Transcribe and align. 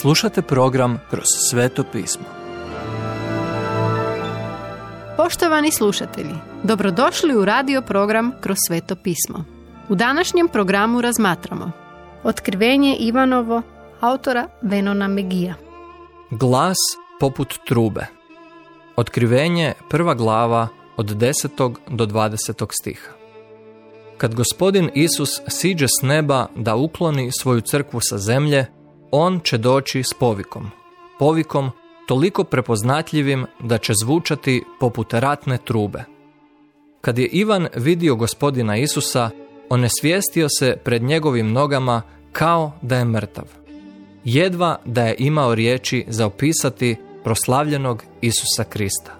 Slušate 0.00 0.42
program 0.42 1.00
Kroz 1.10 1.24
sveto 1.50 1.84
pismo. 1.92 2.24
Poštovani 5.16 5.72
slušatelji, 5.72 6.34
dobrodošli 6.62 7.36
u 7.36 7.44
radio 7.44 7.82
program 7.82 8.32
Kroz 8.40 8.56
sveto 8.66 8.96
pismo. 8.96 9.44
U 9.88 9.94
današnjem 9.94 10.48
programu 10.48 11.00
razmatramo 11.00 11.70
Otkrivenje 12.24 12.96
Ivanovo 12.96 13.62
autora 14.00 14.48
Venona 14.62 15.08
Megija. 15.08 15.54
Glas 16.30 16.78
poput 17.20 17.54
trube. 17.66 18.06
Otkrivenje 18.96 19.72
prva 19.90 20.14
glava 20.14 20.68
od 20.96 21.06
10. 21.06 21.74
do 21.88 22.06
20. 22.06 22.66
stiha. 22.80 23.10
Kad 24.18 24.34
gospodin 24.34 24.90
Isus 24.94 25.40
siđe 25.48 25.86
s 25.88 26.02
neba 26.02 26.46
da 26.56 26.76
ukloni 26.76 27.30
svoju 27.40 27.60
crkvu 27.60 28.00
sa 28.02 28.18
zemlje, 28.18 28.66
on 29.18 29.40
će 29.40 29.58
doći 29.58 30.02
s 30.02 30.14
povikom. 30.14 30.70
Povikom 31.18 31.70
toliko 32.06 32.44
prepoznatljivim 32.44 33.46
da 33.60 33.78
će 33.78 33.92
zvučati 34.02 34.64
poput 34.80 35.14
ratne 35.14 35.58
trube. 35.58 36.04
Kad 37.00 37.18
je 37.18 37.26
Ivan 37.26 37.68
vidio 37.74 38.16
gospodina 38.16 38.76
Isusa, 38.76 39.30
on 39.68 39.82
je 39.82 39.88
svijestio 40.00 40.48
se 40.58 40.76
pred 40.84 41.02
njegovim 41.02 41.52
nogama 41.52 42.02
kao 42.32 42.72
da 42.82 42.96
je 42.96 43.04
mrtav. 43.04 43.44
Jedva 44.24 44.78
da 44.84 45.04
je 45.04 45.16
imao 45.18 45.54
riječi 45.54 46.04
za 46.08 46.26
opisati 46.26 46.96
proslavljenog 47.24 48.04
Isusa 48.20 48.64
Krista. 48.64 49.12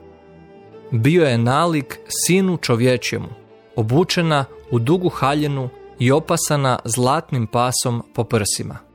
Bio 0.90 1.24
je 1.24 1.38
nalik 1.38 1.98
sinu 2.08 2.56
čovječjemu, 2.56 3.28
obučena 3.76 4.44
u 4.70 4.78
dugu 4.78 5.08
haljenu 5.08 5.68
i 5.98 6.12
opasana 6.12 6.78
zlatnim 6.84 7.46
pasom 7.46 8.02
po 8.14 8.24
prsima. 8.24 8.85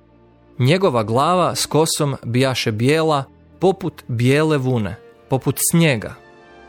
Njegova 0.60 1.04
glava 1.04 1.55
s 1.55 1.66
kosom 1.66 2.16
bijaše 2.23 2.71
bijela 2.71 3.24
poput 3.60 4.04
bijele 4.07 4.57
vune, 4.57 4.96
poput 5.30 5.60
snijega. 5.71 6.16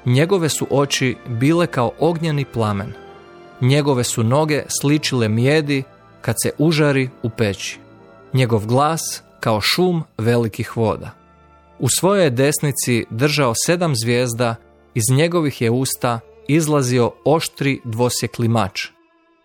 Njegove 0.04 0.48
su 0.48 0.66
oči 0.70 1.16
bile 1.28 1.66
kao 1.66 1.92
ognjeni 1.98 2.44
plamen. 2.44 2.92
Njegove 3.60 4.04
su 4.04 4.24
noge 4.24 4.64
sličile 4.80 5.28
mijedi 5.28 5.82
kad 6.20 6.36
se 6.42 6.50
užari 6.58 7.10
u 7.22 7.30
peći. 7.30 7.78
Njegov 8.32 8.66
glas 8.66 9.22
kao 9.40 9.60
šum 9.60 10.02
velikih 10.18 10.76
voda. 10.76 11.10
U 11.78 11.88
svojoj 11.88 12.30
desnici 12.30 13.04
držao 13.10 13.52
sedam 13.66 13.92
zvijezda, 14.02 14.54
iz 14.94 15.02
njegovih 15.10 15.62
je 15.62 15.70
usta 15.70 16.20
izlazio 16.48 17.12
oštri 17.24 17.80
dvosjekli 17.84 18.48
mač, 18.48 18.88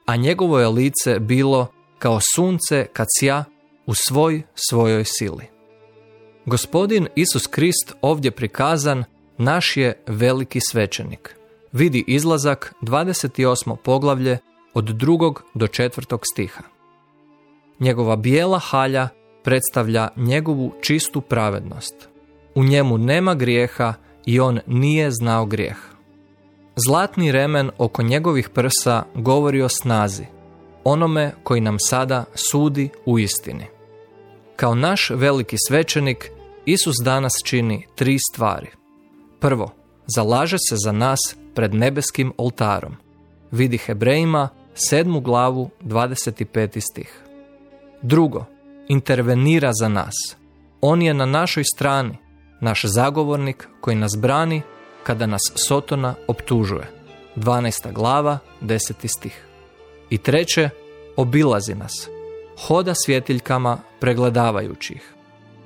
a 0.05 0.15
njegovo 0.15 0.59
je 0.59 0.67
lice 0.67 1.19
bilo 1.19 1.67
kao 1.99 2.19
sunce 2.35 2.87
kad 2.93 3.07
sja 3.19 3.43
u 3.87 3.93
svoj 3.93 4.41
svojoj 4.55 5.03
sili. 5.05 5.45
Gospodin 6.45 7.07
Isus 7.15 7.47
Krist 7.47 7.93
ovdje 8.01 8.31
prikazan 8.31 9.03
naš 9.37 9.77
je 9.77 10.03
veliki 10.07 10.59
svećenik. 10.71 11.35
Vidi 11.71 12.03
izlazak 12.07 12.73
28. 12.81 13.75
poglavlje 13.75 14.37
od 14.73 14.85
drugog 14.85 15.43
do 15.53 15.67
četvrtog 15.67 16.21
stiha. 16.33 16.63
Njegova 17.79 18.15
bijela 18.15 18.59
halja 18.59 19.09
predstavlja 19.43 20.09
njegovu 20.15 20.73
čistu 20.81 21.21
pravednost. 21.21 22.09
U 22.55 22.63
njemu 22.63 22.97
nema 22.97 23.35
grijeha 23.35 23.93
i 24.25 24.39
on 24.39 24.59
nije 24.67 25.11
znao 25.11 25.45
grijeh. 25.45 25.77
Zlatni 26.87 27.31
remen 27.31 27.71
oko 27.77 28.03
njegovih 28.03 28.49
prsa 28.49 29.03
govori 29.15 29.61
o 29.61 29.69
snazi, 29.69 30.25
onome 30.83 31.31
koji 31.43 31.61
nam 31.61 31.79
sada 31.79 32.25
sudi 32.35 32.89
u 33.05 33.19
istini. 33.19 33.76
Kao 34.57 34.75
naš 34.75 35.09
veliki 35.09 35.55
svećenik, 35.67 36.31
Isus 36.65 36.95
danas 37.03 37.33
čini 37.45 37.85
tri 37.95 38.17
stvari. 38.31 38.67
Prvo, 39.39 39.73
zalaže 40.15 40.57
se 40.69 40.75
za 40.85 40.91
nas 40.91 41.19
pred 41.55 41.73
nebeskim 41.73 42.33
oltarom. 42.37 42.95
Vidi 43.51 43.77
Hebrejima, 43.77 44.49
sedmu 44.73 45.21
glavu, 45.21 45.69
25. 45.81 46.79
stih. 46.91 47.23
Drugo, 48.01 48.45
intervenira 48.87 49.71
za 49.73 49.89
nas. 49.89 50.13
On 50.81 51.01
je 51.01 51.13
na 51.13 51.25
našoj 51.25 51.63
strani, 51.75 52.17
naš 52.61 52.85
zagovornik 52.85 53.67
koji 53.81 53.95
nas 53.95 54.11
brani 54.17 54.61
kada 55.03 55.25
nas 55.25 55.41
Sotona 55.67 56.15
optužuje. 56.27 56.91
12. 57.35 57.93
glava, 57.93 58.39
10. 58.61 59.07
stih. 59.17 59.45
I 60.09 60.17
treće, 60.17 60.69
obilazi 61.15 61.75
nas. 61.75 62.16
Hoda 62.65 62.93
svjetiljkama 63.05 63.77
pregledavajući 63.99 64.93
ih. 64.93 65.13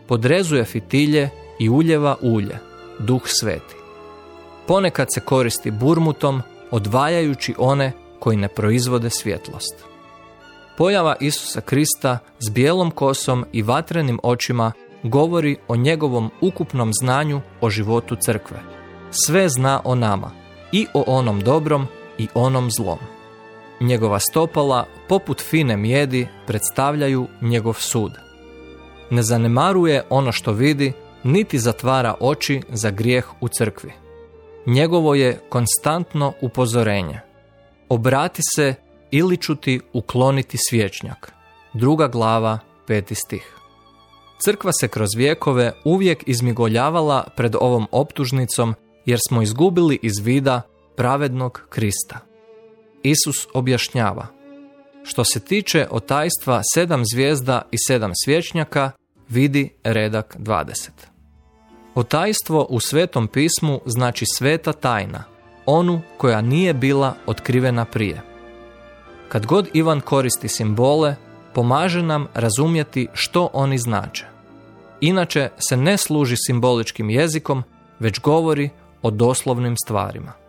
Podrezuje 0.07 0.63
fitilje 0.63 1.29
i 1.59 1.69
uljeva 1.69 2.15
ulje, 2.21 2.57
duh 2.99 3.21
sveti. 3.25 3.75
Ponekad 4.67 5.07
se 5.13 5.19
koristi 5.19 5.71
burmutom, 5.71 6.41
odvajajući 6.71 7.55
one 7.57 7.91
koji 8.19 8.37
ne 8.37 8.47
proizvode 8.47 9.09
svjetlost. 9.09 9.75
Pojava 10.77 11.15
Isusa 11.19 11.61
Krista 11.61 12.17
s 12.39 12.49
bijelom 12.49 12.91
kosom 12.91 13.45
i 13.51 13.61
vatrenim 13.61 14.19
očima 14.23 14.71
govori 15.03 15.57
o 15.67 15.75
njegovom 15.75 16.29
ukupnom 16.41 16.91
znanju 17.01 17.41
o 17.61 17.69
životu 17.69 18.15
crkve. 18.15 18.59
Sve 19.11 19.49
zna 19.49 19.81
o 19.83 19.95
nama, 19.95 20.31
i 20.71 20.87
o 20.93 21.03
onom 21.07 21.41
dobrom 21.41 21.87
i 22.17 22.27
onom 22.33 22.71
zlom. 22.71 22.99
Njegova 23.81 24.19
stopala, 24.19 24.85
poput 25.07 25.41
fine 25.41 25.77
mijedi, 25.77 26.27
predstavljaju 26.47 27.27
njegov 27.41 27.73
sud. 27.73 28.11
Ne 29.09 29.23
zanemaruje 29.23 30.03
ono 30.09 30.31
što 30.31 30.51
vidi, 30.51 30.93
niti 31.23 31.59
zatvara 31.59 32.15
oči 32.19 32.61
za 32.69 32.89
grijeh 32.89 33.27
u 33.41 33.47
crkvi. 33.47 33.91
Njegovo 34.65 35.15
je 35.15 35.39
konstantno 35.49 36.33
upozorenje. 36.41 37.19
Obrati 37.89 38.41
se 38.55 38.75
ili 39.11 39.37
ću 39.37 39.55
ti 39.55 39.79
ukloniti 39.93 40.57
svječnjak. 40.69 41.33
Druga 41.73 42.07
glava, 42.07 42.59
peti 42.87 43.15
stih. 43.15 43.55
Crkva 44.43 44.71
se 44.79 44.87
kroz 44.87 45.09
vijekove 45.17 45.71
uvijek 45.83 46.23
izmigoljavala 46.27 47.27
pred 47.35 47.55
ovom 47.55 47.87
optužnicom 47.91 48.75
jer 49.05 49.19
smo 49.27 49.41
izgubili 49.41 49.99
iz 50.01 50.19
vida 50.23 50.61
pravednog 50.95 51.61
Krista. 51.69 52.30
Isus 53.03 53.47
objašnjava. 53.53 54.27
Što 55.03 55.23
se 55.23 55.39
tiče 55.39 55.87
otajstva 55.89 56.61
sedam 56.73 57.03
zvijezda 57.13 57.61
i 57.71 57.77
sedam 57.87 58.11
svječnjaka, 58.25 58.91
vidi 59.29 59.69
redak 59.83 60.35
20. 60.39 60.89
Otajstvo 61.95 62.67
u 62.69 62.79
svetom 62.79 63.27
pismu 63.27 63.81
znači 63.85 64.25
sveta 64.37 64.73
tajna, 64.73 65.23
onu 65.65 66.01
koja 66.17 66.41
nije 66.41 66.73
bila 66.73 67.15
otkrivena 67.25 67.85
prije. 67.85 68.21
Kad 69.29 69.45
god 69.45 69.69
Ivan 69.73 70.01
koristi 70.01 70.47
simbole, 70.47 71.15
pomaže 71.53 72.03
nam 72.03 72.27
razumjeti 72.33 73.07
što 73.13 73.49
oni 73.53 73.77
znače. 73.77 74.25
Inače 75.01 75.49
se 75.69 75.77
ne 75.77 75.97
služi 75.97 76.35
simboličkim 76.37 77.09
jezikom, 77.09 77.63
već 77.99 78.19
govori 78.19 78.69
o 79.01 79.11
doslovnim 79.11 79.75
stvarima. 79.85 80.40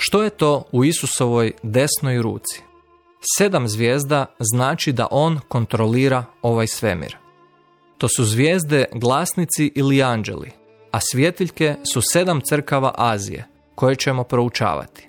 Što 0.00 0.22
je 0.22 0.30
to 0.30 0.64
u 0.72 0.84
Isusovoj 0.84 1.52
desnoj 1.62 2.22
ruci? 2.22 2.62
Sedam 3.36 3.68
zvijezda 3.68 4.26
znači 4.38 4.92
da 4.92 5.06
on 5.10 5.40
kontrolira 5.48 6.24
ovaj 6.42 6.66
svemir. 6.66 7.16
To 7.98 8.08
su 8.08 8.24
zvijezde 8.24 8.84
glasnici 8.92 9.72
ili 9.74 10.02
anđeli, 10.02 10.50
a 10.92 11.00
svjetiljke 11.00 11.76
su 11.92 12.00
sedam 12.12 12.40
crkava 12.40 12.94
Azije, 12.96 13.46
koje 13.74 13.96
ćemo 13.96 14.24
proučavati. 14.24 15.08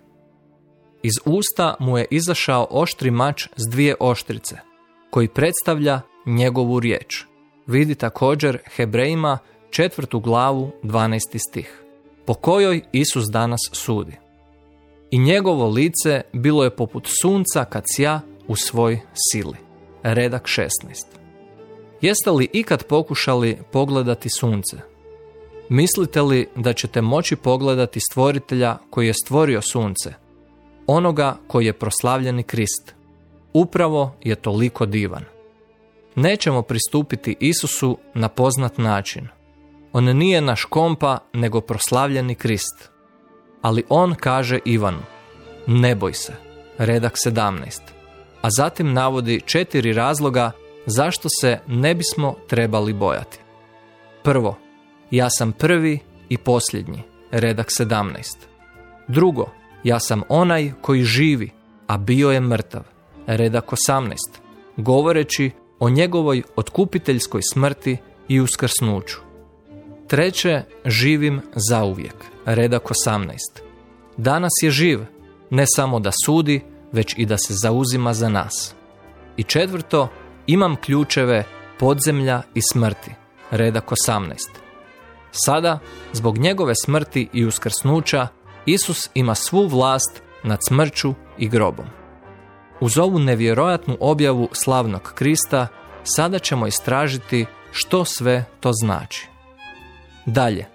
Iz 1.03 1.13
usta 1.25 1.75
mu 1.79 1.97
je 1.97 2.06
izašao 2.11 2.67
oštri 2.69 3.11
mač 3.11 3.47
s 3.56 3.71
dvije 3.71 3.95
oštrice, 4.00 4.57
koji 5.09 5.27
predstavlja 5.27 6.01
njegovu 6.25 6.80
riječ. 6.80 7.25
Vidi 7.68 7.95
također 7.95 8.59
Hebrejima 8.75 9.38
četvrtu 9.69 10.19
glavu 10.19 10.71
12. 10.83 11.19
stih, 11.50 11.83
po 12.25 12.33
kojoj 12.33 12.81
Isus 12.91 13.25
danas 13.31 13.62
sudi. 13.71 14.28
I 15.11 15.19
njegovo 15.19 15.69
lice 15.69 16.21
bilo 16.33 16.63
je 16.63 16.75
poput 16.75 17.07
sunca 17.21 17.65
kad 17.65 17.83
sja 17.95 18.21
u 18.47 18.56
svoj 18.56 19.00
sili. 19.13 19.57
Redak 20.03 20.44
16. 20.44 20.69
Jeste 22.01 22.31
li 22.31 22.50
ikad 22.53 22.83
pokušali 22.83 23.57
pogledati 23.71 24.29
sunce? 24.29 24.77
Mislite 25.69 26.21
li 26.21 26.47
da 26.56 26.73
ćete 26.73 27.01
moći 27.01 27.35
pogledati 27.35 28.00
stvoritelja 28.00 28.77
koji 28.89 29.07
je 29.07 29.13
stvorio 29.13 29.61
sunce? 29.61 30.13
Onoga 30.88 31.38
koji 31.47 31.65
je 31.65 31.73
proslavljeni 31.73 32.44
Krist. 32.44 32.95
Upravo 33.53 34.15
je 34.21 34.35
toliko 34.35 34.85
divan. 34.85 35.23
Nećemo 36.15 36.62
pristupiti 36.62 37.38
Isusu 37.39 37.97
na 38.13 38.29
poznat 38.29 38.77
način. 38.77 39.27
On 39.94 40.03
nije 40.03 40.41
naš 40.41 40.65
kompa, 40.65 41.17
nego 41.33 41.62
proslavljeni 41.62 42.35
Krist. 42.35 42.89
Ali 43.61 43.83
on 43.89 44.15
kaže 44.15 44.59
Ivanu, 44.65 45.01
ne 45.67 45.95
boj 45.95 46.13
se, 46.13 46.33
redak 46.77 47.15
17. 47.25 47.79
A 48.41 48.47
zatim 48.57 48.94
navodi 48.94 49.41
četiri 49.45 49.94
razloga 49.94 50.51
zašto 50.85 51.27
se 51.41 51.59
ne 51.67 51.95
bismo 51.95 52.35
trebali 52.47 52.94
bojati. 52.94 53.39
Prvo, 54.23 54.57
ja 55.11 55.29
sam 55.29 55.51
prvi 55.51 56.00
i 56.29 56.38
posljednji, 56.38 57.03
redak 57.31 57.67
17. 57.79 58.35
Drugo, 59.07 59.50
ja 59.83 60.00
sam 60.00 60.21
onaj 60.29 60.71
koji 60.81 61.03
živi, 61.03 61.51
a 61.88 61.97
bio 61.97 62.31
je 62.31 62.39
mrtav, 62.39 62.83
redak 63.27 63.65
18. 63.65 64.15
Govoreći 64.77 65.51
o 65.79 65.89
njegovoj 65.89 66.44
otkupiteljskoj 66.55 67.41
smrti 67.53 67.97
i 68.27 68.39
uskrsnuću. 68.39 69.17
Treće, 70.07 70.63
živim 70.85 71.41
zauvijek, 71.69 72.15
redak 72.56 72.84
18. 72.84 73.36
Danas 74.18 74.51
je 74.62 74.72
živ, 74.72 75.00
ne 75.50 75.66
samo 75.75 76.00
da 76.00 76.12
sudi, 76.25 76.62
već 76.92 77.13
i 77.18 77.25
da 77.25 77.38
se 77.38 77.54
zauzima 77.54 78.13
za 78.13 78.30
nas. 78.30 78.75
I 79.38 79.44
četvrto, 79.44 80.07
imam 80.48 80.75
ključeve 80.75 81.44
podzemlja 81.80 82.42
i 82.54 82.62
smrti, 82.62 83.12
redak 83.51 83.92
18. 84.07 84.36
Sada, 85.31 85.80
zbog 86.13 86.38
njegove 86.38 86.74
smrti 86.86 87.30
i 87.34 87.46
uskrsnuća, 87.46 88.28
Isus 88.66 89.10
ima 89.13 89.36
svu 89.36 89.68
vlast 89.68 90.22
nad 90.44 90.60
smrću 90.68 91.13
i 91.38 91.50
grobom. 91.50 91.86
Uz 92.80 92.98
ovu 92.98 93.19
nevjerojatnu 93.19 93.98
objavu 94.00 94.50
slavnog 94.51 95.12
Krista, 95.16 95.68
sada 96.04 96.40
ćemo 96.40 96.68
istražiti 96.68 97.46
što 97.72 98.06
sve 98.06 98.46
to 98.60 98.72
znači. 98.74 99.28
Dalje, 100.25 100.66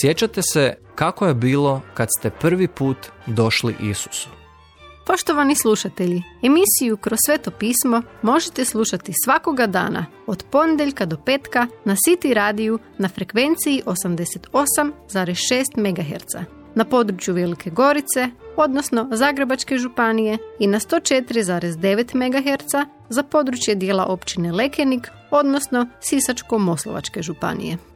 sjećate 0.00 0.40
se 0.42 0.85
kako 0.96 1.26
je 1.26 1.34
bilo 1.34 1.80
kad 1.94 2.08
ste 2.18 2.30
prvi 2.30 2.68
put 2.68 2.96
došli 3.26 3.74
Isusu. 3.80 4.28
Poštovani 5.06 5.54
slušatelji, 5.54 6.22
emisiju 6.42 6.96
Kroz 6.96 7.18
sveto 7.26 7.50
pismo 7.50 8.02
možete 8.22 8.64
slušati 8.64 9.12
svakoga 9.24 9.66
dana 9.66 10.06
od 10.26 10.44
ponedjeljka 10.50 11.06
do 11.06 11.16
petka 11.16 11.66
na 11.84 11.94
City 11.94 12.34
radiju 12.34 12.78
na 12.98 13.08
frekvenciji 13.08 13.82
88,6 13.86 15.64
MHz 15.76 16.46
na 16.74 16.84
području 16.84 17.34
Velike 17.34 17.70
Gorice, 17.70 18.28
odnosno 18.56 19.08
Zagrebačke 19.12 19.78
županije 19.78 20.38
i 20.58 20.66
na 20.66 20.80
104,9 20.80 22.14
MHz 22.14 22.86
za 23.08 23.22
područje 23.22 23.74
dijela 23.74 24.06
općine 24.06 24.52
Lekenik, 24.52 25.10
odnosno 25.30 25.86
Sisačko-Moslovačke 26.00 27.22
županije. 27.22 27.95